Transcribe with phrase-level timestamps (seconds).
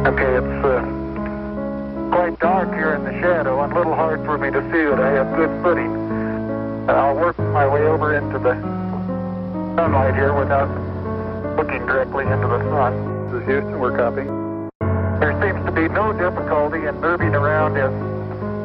[0.00, 0.80] Okay, it's uh,
[2.10, 4.98] quite dark here in the shadow and a little hard for me to see that
[4.98, 5.94] I have good footing.
[6.88, 8.54] Uh, I'll work my way over into the
[9.76, 10.70] sunlight here without
[11.58, 13.30] looking directly into the sun.
[13.30, 14.70] This is Houston, we're copying.
[15.20, 17.92] There seems to be no difficulty in moving around as,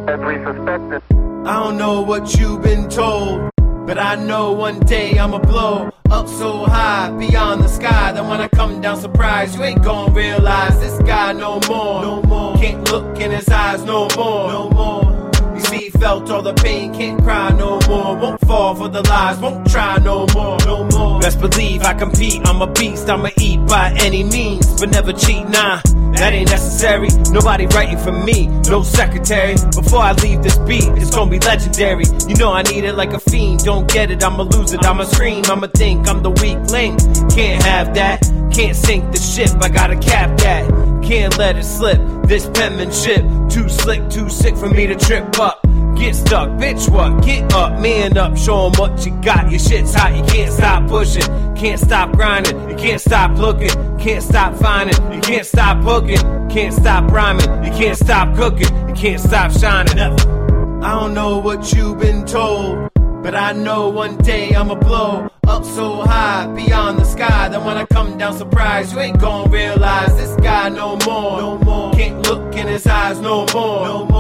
[0.10, 1.02] as we suspected.
[1.46, 3.52] I don't know what you've been told,
[3.86, 8.42] but I know one day I'ma blow up so high beyond the sky that when
[8.42, 12.02] I come down surprised, you ain't gonna realize this guy no more.
[12.02, 12.56] No more.
[12.58, 14.52] Can't look in his eyes no more.
[14.52, 14.75] No more.
[16.36, 18.14] All the pain, can't cry no more.
[18.18, 20.58] Won't fall for the lies, won't try no more.
[20.66, 21.22] No more.
[21.22, 25.48] Best believe I compete, I'm a beast, I'ma eat by any means, but never cheat,
[25.48, 25.80] nah.
[26.18, 27.08] That ain't necessary.
[27.32, 29.56] Nobody writing for me, no secretary.
[29.74, 32.04] Before I leave this beat, it's gonna be legendary.
[32.28, 33.64] You know I need it like a fiend.
[33.64, 34.84] Don't get it, I'ma lose it.
[34.84, 37.00] I'ma scream, I'ma think I'm the weak link.
[37.34, 38.22] Can't have that.
[38.54, 40.68] Can't sink the ship, I gotta cap that.
[41.02, 42.02] Can't let it slip.
[42.28, 45.65] This penmanship, too slick, too sick for me to trip up.
[45.96, 47.24] Get stuck, bitch, what?
[47.24, 49.50] Get up, man up, show 'em what you got.
[49.50, 51.24] Your shit's hot, you can't stop pushing,
[51.56, 56.74] can't stop grinding, you can't stop looking, can't stop finding, you can't stop hooking, can't
[56.74, 59.98] stop rhyming, you can't stop cooking, you can't stop shining.
[60.84, 62.90] I don't know what you've been told,
[63.24, 67.78] but I know one day I'ma blow up so high beyond the sky that when
[67.78, 71.40] I come down surprised, you ain't gonna realize this guy no more.
[71.40, 71.94] No more.
[71.94, 73.86] Can't look in his eyes no more.
[73.86, 74.15] No more.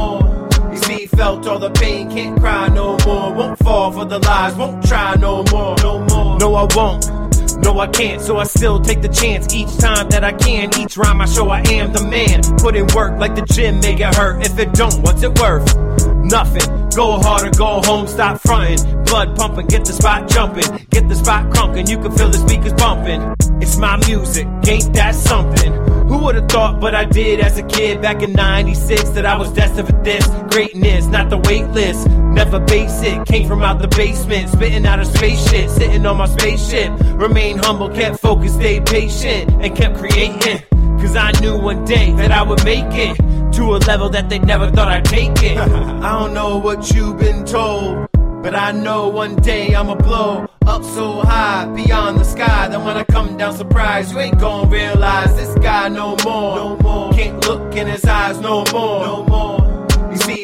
[1.26, 3.34] Felt all the pain, can't cry no more.
[3.34, 5.76] Won't fall for the lies, won't try no more.
[5.78, 6.38] No more.
[6.38, 7.64] No, I won't.
[7.64, 10.70] No, I can't, so I still take the chance each time that I can.
[10.80, 12.44] Each rhyme I show I am the man.
[12.60, 14.46] Put in work like the gym, make it hurt.
[14.46, 15.76] If it don't, what's it worth?
[16.14, 16.90] Nothing.
[16.96, 19.04] Go harder, go home, stop fronting.
[19.06, 20.86] Blood pumping, get the spot jumping.
[20.92, 23.34] Get the spot crunking, you can feel the speakers bumping.
[23.64, 25.95] It's my music, ain't that something?
[26.08, 29.36] Who would have thought, but I did as a kid back in 96 that I
[29.36, 30.26] was destined for this.
[30.50, 32.08] Greatness, not the wait list.
[32.10, 36.28] Never basic, came from out the basement, spitting out of space shit, sitting on my
[36.28, 36.92] spaceship.
[37.16, 40.62] Remain humble, kept focused, stayed patient, and kept creating.
[41.00, 43.18] Cause I knew one day that I would make it
[43.54, 45.58] to a level that they never thought I'd take it.
[45.58, 48.15] I don't know what you've been told.
[48.44, 52.98] But I know one day I'ma blow up so high beyond the sky that when
[52.98, 56.56] I come down surprised, you ain't gonna realize this guy no more.
[56.56, 57.12] No more.
[57.14, 59.06] Can't look in his eyes no more.
[59.06, 59.65] No more.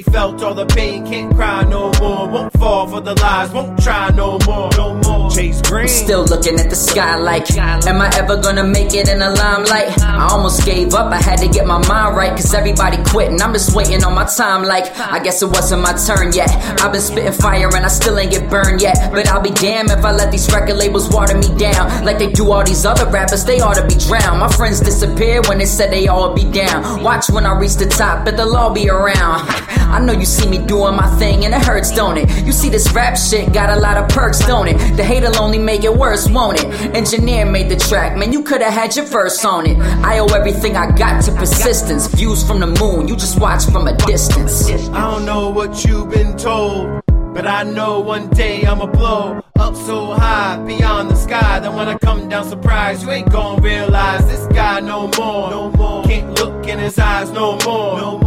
[0.03, 2.27] Felt all the pain, can't cry no more.
[2.27, 4.69] Won't fall for the lies, won't try no more.
[4.75, 5.29] No more.
[5.31, 5.87] Chace Green.
[5.87, 9.97] Still looking at the sky like, am I ever gonna make it in the limelight?
[10.03, 13.41] I almost gave up, I had to get my mind right, cause everybody quitting.
[13.41, 16.49] I'm just waiting on my time, like, I guess it wasn't my turn yet.
[16.81, 19.11] I've been spitting fire and I still ain't get burned yet.
[19.11, 22.03] But I'll be damned if I let these record labels water me down.
[22.03, 24.39] Like they do all these other rappers, they ought to be drowned.
[24.39, 27.01] My friends disappeared when they said they all be down.
[27.03, 29.47] Watch when I reach the top, but they'll all be around.
[29.91, 32.29] I know you see me doing my thing and it hurts, don't it?
[32.45, 34.77] You see this rap shit got a lot of perks, don't it?
[34.95, 36.95] The hate'll only make it worse, won't it?
[36.95, 39.77] Engineer made the track, man, you could've had your verse on it.
[40.03, 42.07] I owe everything I got to persistence.
[42.07, 44.69] Views from the moon, you just watch from a distance.
[44.69, 47.01] I don't know what you've been told,
[47.33, 51.87] but I know one day I'ma blow up so high beyond the sky that when
[51.87, 55.49] I come down surprised, you ain't gonna realize this guy no more.
[55.51, 56.03] No more.
[56.03, 57.97] Can't look in his eyes no more.
[57.99, 58.20] No more.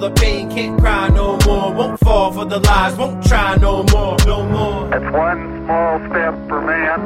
[0.00, 1.72] The pain, can't cry no more.
[1.74, 4.16] Won't fall for the lies, won't try no more.
[4.26, 4.88] No more.
[4.88, 7.00] That's one small step for man,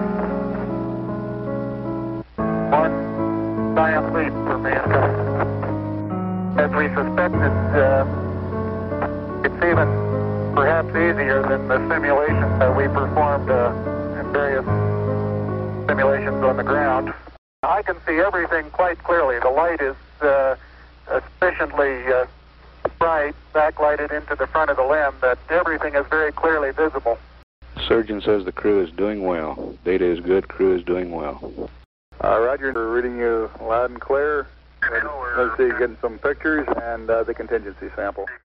[2.70, 5.14] one giant leap for mankind.
[6.60, 8.06] As we suspected, uh,
[9.44, 9.88] it's even
[10.54, 13.72] perhaps easier than the simulations that we performed uh,
[14.20, 14.64] in various
[15.88, 17.12] simulations on the ground.
[17.64, 19.40] I can see everything quite clearly.
[19.40, 20.54] The light is uh,
[21.08, 22.26] sufficiently uh,
[23.04, 27.18] bright, backlighted into the front of the LM, that everything is very clearly visible.
[27.86, 29.76] Surgeon says the crew is doing well.
[29.84, 31.68] Data is good, crew is doing well.
[32.22, 34.46] Uh, Roger, we're reading you loud and clear.
[35.36, 38.24] Let's see, getting some pictures and uh, the contingency sample.